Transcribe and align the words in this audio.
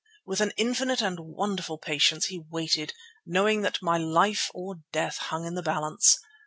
With 0.25 0.41
an 0.41 0.51
infinite 0.57 0.99
and 0.99 1.19
wonderful 1.19 1.77
patience 1.77 2.25
he 2.25 2.43
waited, 2.49 2.95
knowing 3.23 3.61
that 3.61 3.83
my 3.83 3.99
life 3.99 4.49
or 4.51 4.77
death 4.91 5.17
hung 5.17 5.45
in 5.45 5.53
the 5.53 5.61
balance. 5.61 6.17